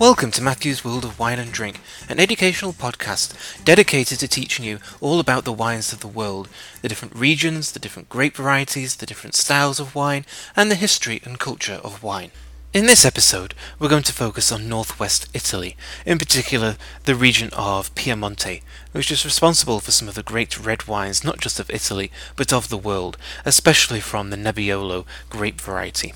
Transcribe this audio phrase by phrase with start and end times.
[0.00, 4.78] Welcome to Matthew's World of Wine and Drink, an educational podcast dedicated to teaching you
[5.00, 6.48] all about the wines of the world,
[6.82, 10.24] the different regions, the different grape varieties, the different styles of wine,
[10.54, 12.30] and the history and culture of wine.
[12.72, 15.76] In this episode, we're going to focus on northwest Italy,
[16.06, 18.62] in particular the region of Piemonte,
[18.92, 22.52] which is responsible for some of the great red wines not just of Italy, but
[22.52, 26.12] of the world, especially from the Nebbiolo grape variety.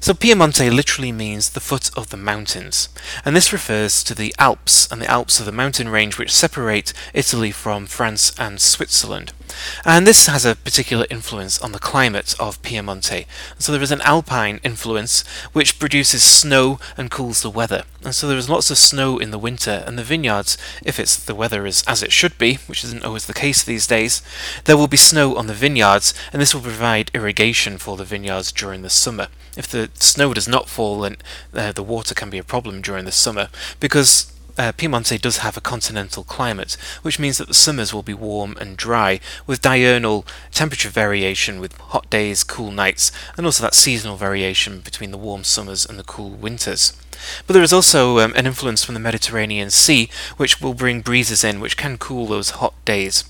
[0.00, 2.88] So Piemonte literally means the foot of the mountains,
[3.24, 6.92] and this refers to the Alps, and the Alps are the mountain range which separate
[7.14, 9.32] Italy from France and Switzerland.
[9.84, 13.26] And this has a particular influence on the climate of Piemonte.
[13.58, 17.84] So there is an alpine influence which produces snow and cools the weather.
[18.04, 21.16] And so there is lots of snow in the winter, and the vineyards, if it's
[21.16, 24.22] the weather is as it should be, which isn't always the case these days,
[24.64, 28.50] there will be snow on the vineyards, and this will provide irrigation for the vineyards
[28.50, 29.28] during the summer.
[29.56, 31.16] If the snow does not fall, then
[31.54, 35.56] uh, the water can be a problem during the summer because uh, Piemonte does have
[35.56, 40.26] a continental climate, which means that the summers will be warm and dry, with diurnal
[40.50, 45.44] temperature variation with hot days, cool nights, and also that seasonal variation between the warm
[45.44, 46.92] summers and the cool winters.
[47.46, 51.44] But there is also um, an influence from the Mediterranean Sea, which will bring breezes
[51.44, 53.24] in, which can cool those hot days.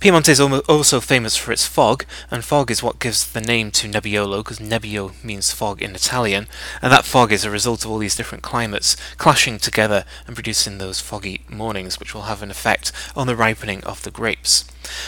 [0.00, 3.88] Piemonte is also famous for its fog, and fog is what gives the name to
[3.88, 6.48] Nebbiolo, because Nebbio means fog in Italian,
[6.82, 10.78] and that fog is a result of all these different climates clashing together and producing
[10.78, 14.64] those foggy mornings, which will have an effect on the ripening of the grapes.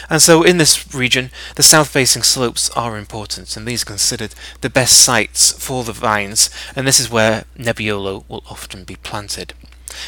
[0.09, 4.69] And so in this region, the south-facing slopes are important, and these are considered the
[4.69, 9.53] best sites for the vines, and this is where Nebbiolo will often be planted.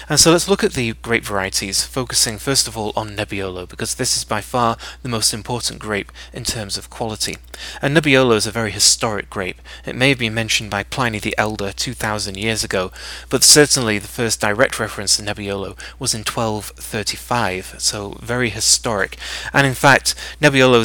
[0.08, 3.96] And so let's look at the grape varieties, focusing first of all on Nebbiolo, because
[3.96, 7.38] this is by far the most important grape in terms of quality.
[7.82, 9.62] And Nebbiolo is a very historic grape.
[9.86, 12.92] It may have been mentioned by Pliny the Elder 2000 years ago,
[13.30, 19.18] but certainly the first direct reference to Nebbiolo was in 1235, so very historic.
[19.54, 20.80] And in fact, Nebbiolo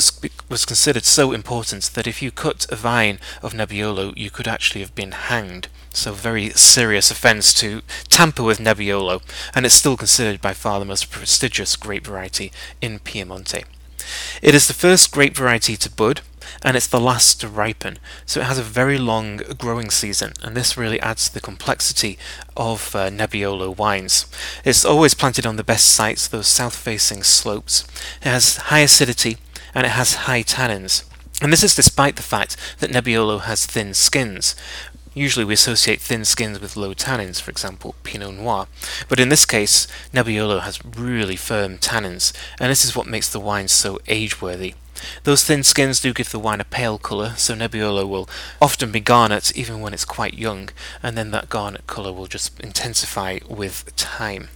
[0.48, 4.80] was considered so important that if you cut a vine of Nebbiolo, you could actually
[4.80, 5.69] have been hanged.
[5.94, 9.22] So very serious offence to tamper with Nebbiolo,
[9.55, 12.50] and it's still considered by far the most prestigious grape variety
[12.82, 13.65] in Piemonte.
[14.43, 16.21] It is the first grape variety to bud,
[16.62, 20.56] and it's the last to ripen, so it has a very long growing season, and
[20.56, 22.19] this really adds to the complexity
[22.56, 24.26] of uh, Nebbiolo wines.
[24.65, 27.87] It's always planted on the best sites, those south-facing slopes.
[28.21, 29.38] It has high acidity,
[29.75, 31.05] and it has high tannins.
[31.41, 34.55] And this is despite the fact that Nebbiolo has thin skins,
[35.14, 38.66] Usually we associate thin skins with low tannins, for example, Pinot Noir,
[39.08, 43.38] but in this case, Nebbiolo has really firm tannins, and this is what makes the
[43.38, 44.75] wine so age-worthy.
[45.22, 48.28] Those thin skins do give the wine a pale colour, so Nebbiolo will
[48.60, 50.70] often be garnet even when it's quite young,
[51.00, 54.48] and then that garnet colour will just intensify with time.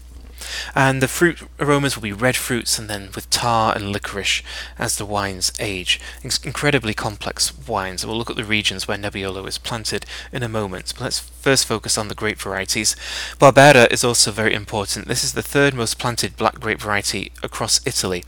[0.74, 4.42] And the fruit aromas will be red fruits and then with tar and licorice
[4.78, 6.00] as the wines age.
[6.22, 8.04] It's incredibly complex wines.
[8.04, 10.92] We'll look at the regions where Nebbiolo is planted in a moment.
[10.94, 12.96] But let's first focus on the grape varieties.
[13.40, 15.08] Barbera is also very important.
[15.08, 18.24] This is the third most planted black grape variety across Italy.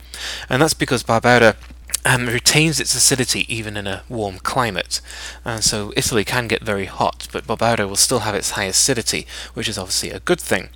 [0.48, 1.56] And that's because Barbera
[2.04, 5.00] um, retains its acidity even in a warm climate.
[5.44, 9.26] And so Italy can get very hot, but Barbera will still have its high acidity,
[9.54, 10.70] which is obviously a good thing.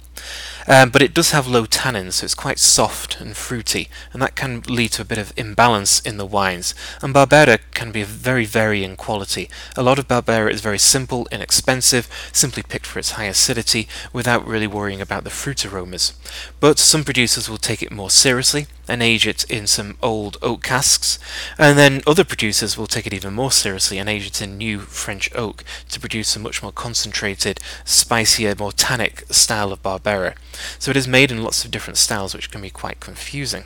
[0.66, 4.34] Um, but it does have low tannins, so it's quite soft and fruity, and that
[4.34, 6.74] can lead to a bit of imbalance in the wines.
[7.02, 9.50] And Barbera can be very varying quality.
[9.76, 14.46] A lot of Barbera is very simple, inexpensive, simply picked for its high acidity, without
[14.46, 16.14] really worrying about the fruit aromas.
[16.60, 20.62] But some producers will take it more seriously and age it in some old oak
[20.62, 21.18] casks,
[21.58, 24.80] and then other producers will take it even more seriously and age it in new
[24.80, 30.34] French oak to produce a much more concentrated, spicier, more tannic style of Barbera.
[30.78, 33.64] So it is made in lots of different styles, which can be quite confusing.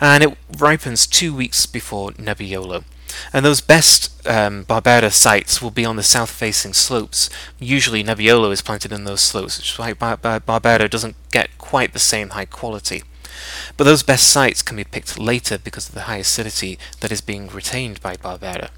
[0.00, 2.84] And it ripens two weeks before Nebbiolo.
[3.32, 7.30] And those best um, Barbera sites will be on the south-facing slopes.
[7.60, 11.56] Usually Nebbiolo is planted in those slopes, which is why Bar- Bar- Barbera doesn't get
[11.58, 13.02] quite the same high quality.
[13.76, 17.20] But those best sites can be picked later because of the high acidity that is
[17.20, 18.70] being retained by Barbera.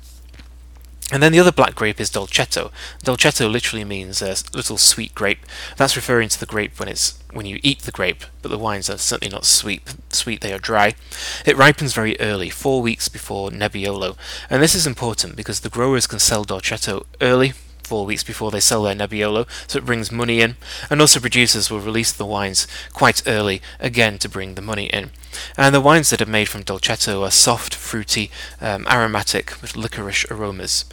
[1.12, 2.73] And then the other black grape is dolcetto.
[3.05, 5.47] Dolcetto literally means a little sweet grape.
[5.76, 8.91] That's referring to the grape when it's when you eat the grape, but the wines
[8.91, 9.94] are certainly not sweet.
[10.08, 10.94] Sweet, they are dry.
[11.44, 14.17] It ripens very early, four weeks before Nebbiolo,
[14.50, 17.52] and this is important because the growers can sell dolcetto early
[17.87, 20.56] four weeks before they sell their Nebbiolo, so it brings money in.
[20.91, 25.11] And also producers will release the wines quite early, again to bring the money in.
[25.56, 28.31] And the wines that are made from Dolcetto are soft, fruity,
[28.61, 30.85] um, aromatic, with licorice aromas.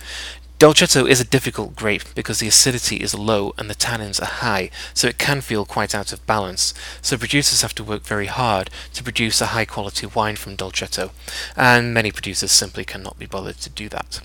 [0.60, 4.70] Dolcetto is a difficult grape because the acidity is low and the tannins are high,
[4.94, 6.74] so it can feel quite out of balance.
[7.02, 11.12] So producers have to work very hard to produce a high quality wine from Dolcetto,
[11.58, 14.22] and many producers simply cannot be bothered to do that.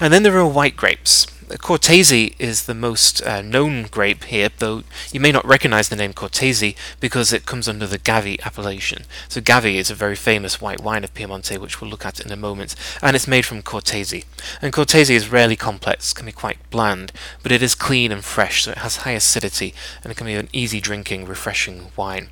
[0.00, 1.26] And then there are white grapes.
[1.58, 6.12] Cortese is the most uh, known grape here, though you may not recognize the name
[6.12, 9.04] Cortese because it comes under the Gavi appellation.
[9.28, 12.30] So Gavi is a very famous white wine of Piemonte, which we'll look at in
[12.30, 14.24] a moment, and it's made from Cortese.
[14.62, 17.12] And Cortese is rarely complex, can be quite bland,
[17.42, 19.74] but it is clean and fresh, so it has high acidity,
[20.04, 22.28] and it can be an easy drinking, refreshing wine.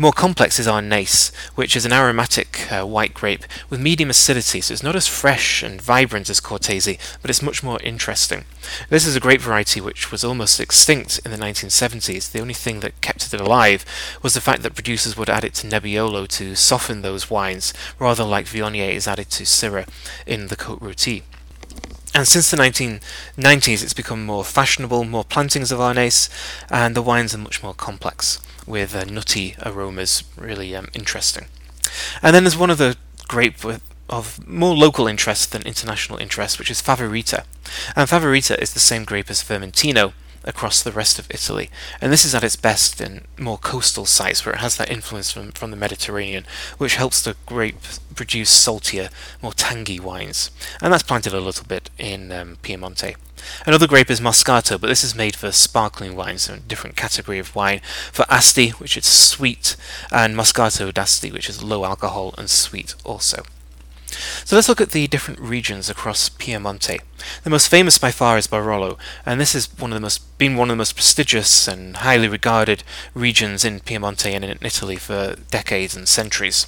[0.00, 4.72] More complex is Arneis, which is an aromatic uh, white grape with medium acidity, so
[4.72, 8.44] it's not as fresh and vibrant as Cortese, but it's much more interesting.
[8.90, 12.30] This is a grape variety which was almost extinct in the 1970s.
[12.30, 13.84] The only thing that kept it alive
[14.22, 18.22] was the fact that producers would add it to Nebbiolo to soften those wines, rather
[18.22, 19.88] like Viognier is added to Syrah
[20.28, 21.24] in the Côte Rôtie.
[22.14, 26.28] And since the 1990s, it's become more fashionable, more plantings of Arneis,
[26.70, 31.46] and the wines are much more complex with uh, nutty aromas, really um, interesting.
[32.22, 32.96] And then there's one of the
[33.28, 37.44] grape with, of more local interest than international interest, which is Favorita.
[37.94, 40.12] And Favorita is the same grape as Vermentino,
[40.48, 41.70] across the rest of Italy.
[42.00, 45.30] And this is at its best in more coastal sites where it has that influence
[45.30, 46.44] from, from the Mediterranean,
[46.78, 47.76] which helps the grape
[48.14, 49.10] produce saltier,
[49.42, 50.50] more tangy wines.
[50.80, 53.14] And that's planted a little bit in um, Piemonte.
[53.66, 57.38] Another grape is Moscato, but this is made for sparkling wines, so a different category
[57.38, 57.80] of wine.
[58.10, 59.76] For Asti, which is sweet,
[60.10, 63.44] and Moscato d'Asti, which is low alcohol and sweet also.
[64.44, 67.00] So let's look at the different regions across Piemonte.
[67.44, 70.56] The most famous by far is Barolo, and this is one of the most been
[70.56, 75.36] one of the most prestigious and highly regarded regions in Piemonte and in Italy for
[75.50, 76.66] decades and centuries.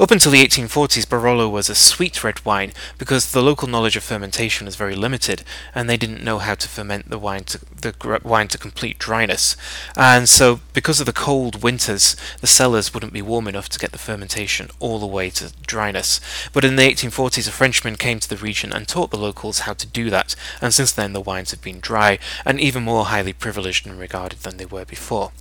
[0.00, 4.02] Up until the 1840s, Barolo was a sweet red wine because the local knowledge of
[4.02, 5.44] fermentation was very limited,
[5.74, 9.56] and they didn't know how to ferment the wine to the wine to complete dryness.
[9.96, 13.92] And so, because of the cold winters, the cellars wouldn't be warm enough to get
[13.92, 16.20] the fermentation all the way to dryness.
[16.52, 19.74] But in the 1840s, a Frenchman came to the region and taught the locals how
[19.74, 23.06] to do that, and since then the wines have been dry and even more more
[23.06, 25.32] highly privileged and regarded than they were before.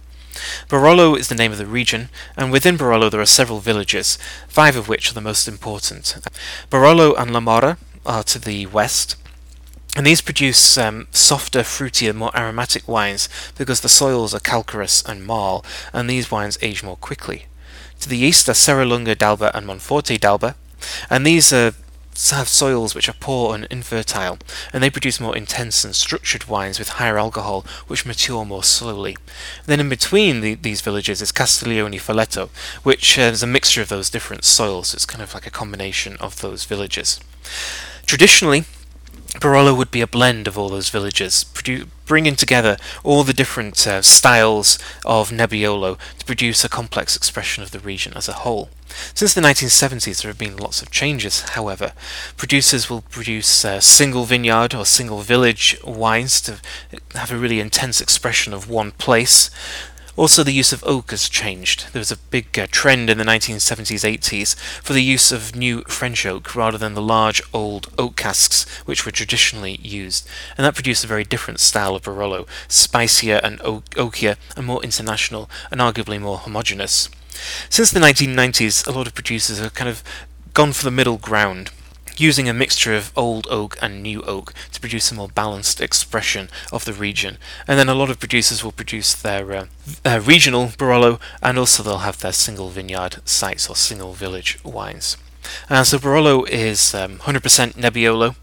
[0.69, 4.75] Barolo is the name of the region, and within Barolo there are several villages, five
[4.75, 6.17] of which are the most important.
[6.69, 9.15] Barolo and La Morra are to the west,
[9.95, 15.25] and these produce um, softer, fruitier, more aromatic wines because the soils are calcareous and
[15.25, 17.45] marl, and these wines age more quickly.
[17.99, 20.55] To the east are Serralunga d'Alba and Monforte d'Alba,
[21.09, 21.73] and these are
[22.31, 24.37] have soils which are poor and infertile,
[24.71, 29.17] and they produce more intense and structured wines with higher alcohol, which mature more slowly.
[29.65, 32.49] Then in between the, these villages is Castiglione Falletto,
[32.83, 34.93] which uh, is a mixture of those different soils.
[34.93, 37.19] It's kind of like a combination of those villages.
[38.05, 38.65] Traditionally,
[39.39, 43.87] Barolo would be a blend of all those villages, produ- bringing together all the different
[43.87, 48.69] uh, styles of Nebbiolo to produce a complex expression of the region as a whole.
[49.15, 51.93] Since the 1970s, there have been lots of changes, however.
[52.37, 56.59] Producers will produce uh, single vineyard or single village wines to
[57.15, 59.49] have a really intense expression of one place.
[60.15, 61.91] Also, the use of oak has changed.
[61.91, 65.81] There was a big uh, trend in the 1970s 80s for the use of new
[65.87, 70.75] French oak rather than the large old oak casks which were traditionally used, and that
[70.75, 75.81] produced a very different style of Barolo, spicier and oak- oakier and more international and
[75.81, 77.09] arguably more homogeneous.
[77.69, 80.03] Since the 1990s, a lot of producers have kind of
[80.53, 81.71] gone for the middle ground
[82.17, 86.49] using a mixture of old oak and new oak to produce a more balanced expression
[86.71, 87.37] of the region.
[87.67, 89.67] And then a lot of producers will produce their
[90.05, 95.17] uh, regional Barolo and also they'll have their single vineyard sites or single village wines.
[95.69, 98.35] Uh, so Barolo is um, 100% Nebbiolo,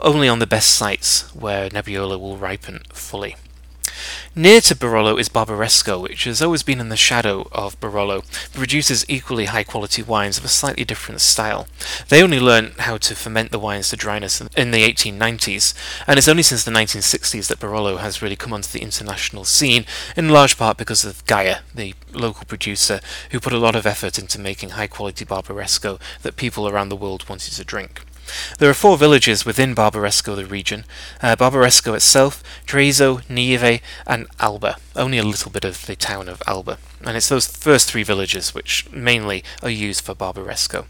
[0.00, 3.36] only on the best sites where Nebbiolo will ripen fully.
[4.34, 8.58] Near to Barolo is Barbaresco, which has always been in the shadow of Barolo, but
[8.58, 11.68] produces equally high quality wines of a slightly different style.
[12.08, 15.74] They only learned how to ferment the wines to dryness in the 1890s,
[16.06, 19.84] and it's only since the 1960s that Barolo has really come onto the international scene,
[20.16, 24.18] in large part because of Gaja, the local producer, who put a lot of effort
[24.18, 28.02] into making high quality Barbaresco that people around the world wanted to drink.
[28.58, 30.84] There are four villages within Barbaresco, the region
[31.22, 36.42] uh, Barbaresco itself, Treiso, Neive, and Alba, only a little bit of the town of
[36.46, 36.78] Alba.
[37.02, 40.86] And it's those first three villages which mainly are used for Barbaresco.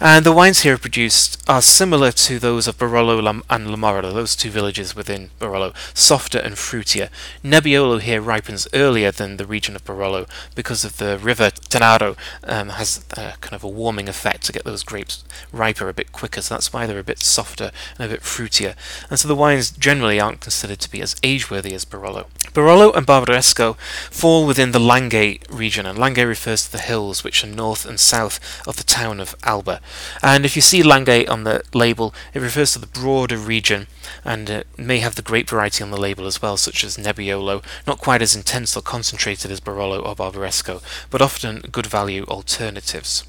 [0.00, 4.48] And the wines here produced are similar to those of Barolo and Lamorolo, those two
[4.48, 7.08] villages within Barolo, softer and fruitier.
[7.42, 12.68] Nebbiolo here ripens earlier than the region of Barolo because of the river Tanaro um,
[12.68, 16.42] has a, kind of a warming effect to get those grapes riper a bit quicker,
[16.42, 18.76] so that's why they're a bit softer and a bit fruitier.
[19.10, 22.26] And so the wines generally aren't considered to be as age-worthy as Barolo.
[22.54, 23.76] Barolo and Barbaresco
[24.12, 27.98] fall within the Langhe region, and Langhe refers to the hills which are north and
[27.98, 29.80] south of the town of Alba.
[30.22, 33.86] And if you see Langhe on the label, it refers to the broader region
[34.24, 37.62] and it may have the grape variety on the label as well, such as Nebbiolo,
[37.86, 43.24] not quite as intense or concentrated as Barolo or Barbaresco, but often good value alternatives.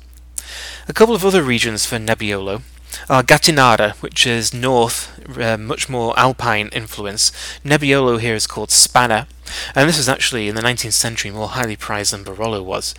[0.88, 2.62] A couple of other regions for Nebbiolo
[3.10, 7.32] are Gattinara, which is north, uh, much more alpine influence.
[7.64, 9.28] Nebbiolo here is called Spanna,
[9.76, 12.96] and this was actually in the 19th century more highly prized than Barolo was.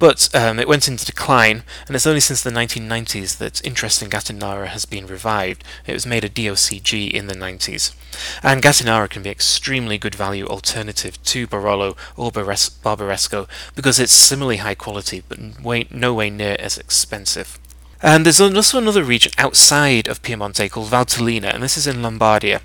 [0.00, 4.08] But um, it went into decline, and it's only since the 1990s that interest in
[4.08, 5.62] Gattinara has been revived.
[5.86, 7.94] It was made a DOCG in the 90s.
[8.42, 14.56] And Gattinara can be extremely good value alternative to Barolo or Barbaresco because it's similarly
[14.56, 17.58] high quality but way, no way near as expensive.
[18.02, 22.62] And there's also another region outside of Piemonte called Valtellina, and this is in Lombardia.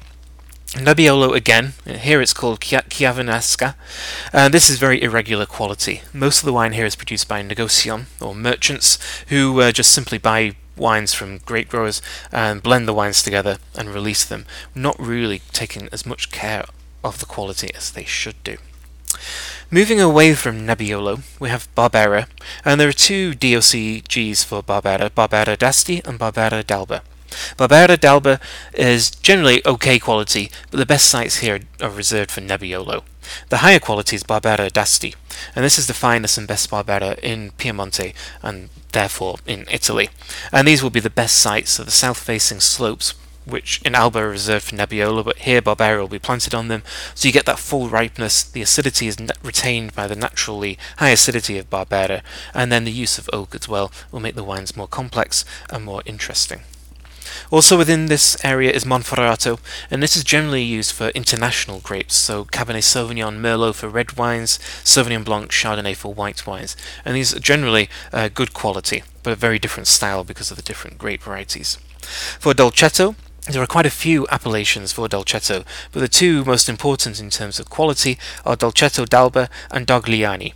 [0.74, 3.76] Nebbiolo again, here it's called Chiavenasca,
[4.34, 6.02] and this is very irregular quality.
[6.12, 8.98] Most of the wine here is produced by negociant, or merchants,
[9.30, 13.94] who uh, just simply buy wines from grape growers and blend the wines together and
[13.94, 16.66] release them, not really taking as much care
[17.04, 18.58] of the quality as they should do.
[19.72, 22.28] Moving away from Nebbiolo, we have Barbera,
[22.66, 27.02] and there are two DOCGs for Barbera, Barbera d'Asti and Barbera d'Alba.
[27.58, 28.40] Barbera d'Alba
[28.74, 33.04] is generally okay quality, but the best sites here are reserved for Nebbiolo.
[33.50, 35.16] The higher quality is Barbera d'Asti,
[35.56, 40.10] and this is the finest and best Barbera in Piemonte and therefore in Italy.
[40.52, 43.14] And these will be the best sites of the south-facing slopes
[43.46, 46.84] which in Alba are reserved for Nebbiolo, but here Barbera will be planted on them,
[47.14, 48.44] so you get that full ripeness.
[48.44, 52.22] The acidity is retained by the naturally high acidity of Barbera,
[52.54, 55.86] and then the use of oak as well will make the wines more complex and
[55.86, 56.62] more interesting.
[57.52, 62.46] Also within this area is Monferrato, and this is generally used for international grapes, so
[62.46, 67.40] Cabernet Sauvignon, Merlot for red wines, Sauvignon Blanc, Chardonnay for white wines, and these are
[67.40, 71.78] generally uh, good quality, but a very different style because of the different grape varieties.
[72.40, 73.16] For Dolcetto,
[73.50, 77.60] there are quite a few appellations for Dolcetto, but the two most important in terms
[77.60, 80.54] of quality are Dolcetto d'Alba and Dogliani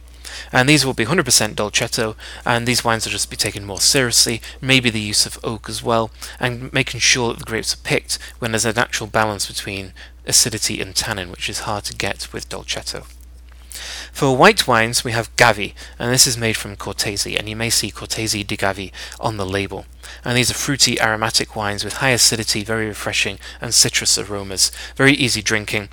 [0.51, 4.41] and these will be 100% dolcetto and these wines will just be taken more seriously
[4.61, 8.17] maybe the use of oak as well and making sure that the grapes are picked
[8.39, 9.93] when there's a natural balance between
[10.25, 13.05] acidity and tannin which is hard to get with dolcetto
[14.11, 17.69] for white wines, we have Gavi, and this is made from Cortese, and you may
[17.69, 19.85] see Cortese di Gavi on the label.
[20.25, 24.71] And these are fruity, aromatic wines with high acidity, very refreshing, and citrus aromas.
[24.95, 25.89] Very easy drinking,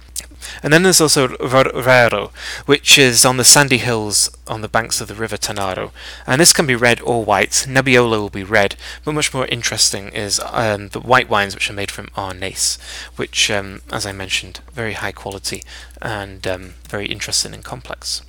[0.63, 2.31] and then there's also Roero,
[2.67, 5.91] which is on the sandy hills on the banks of the river Tanaro.
[6.27, 7.67] And this can be red or white.
[7.69, 11.75] Nebbiolo will be red, but much more interesting is um, the white wines which are
[11.75, 12.79] made from Arneis,
[13.17, 15.63] which, um, as I mentioned, very high quality
[16.01, 18.23] and um, very interesting and complex.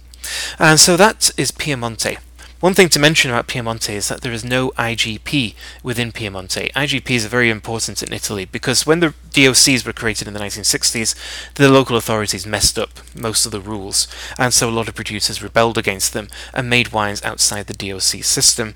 [0.59, 2.17] And so that is Piemonte.
[2.59, 6.71] One thing to mention about Piemonte is that there is no IGP within Piemonte.
[6.71, 11.13] IGPs are very important in Italy because when the DOCs were created in the 1960s,
[11.53, 14.07] the local authorities messed up most of the rules,
[14.39, 18.23] and so a lot of producers rebelled against them and made wines outside the DOC
[18.23, 18.73] system,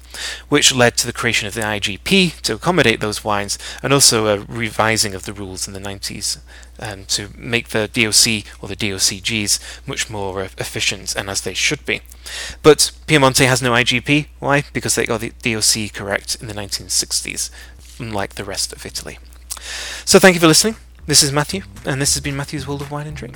[0.48, 4.42] which led to the creation of the IGP to accommodate those wines and also a
[4.42, 6.38] revising of the rules in the 90s
[6.80, 11.86] um, to make the DOC or the DOCGs much more efficient and as they should
[11.86, 12.02] be.
[12.64, 14.28] But Piemonte has no IGP.
[14.40, 14.64] Why?
[14.74, 17.50] Because they got the DOC correct in the 1960s,
[18.00, 19.20] unlike the rest of Italy.
[20.06, 20.76] So thank you for listening.
[21.06, 23.36] This is Matthew, and this has been Matthew's World of Wine and Drink.